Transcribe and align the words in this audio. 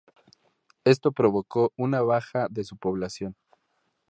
Esto 0.83 1.11
provocó 1.11 1.73
una 1.77 2.01
baja 2.01 2.47
de 2.49 2.63
su 2.63 2.75
población. 2.75 3.35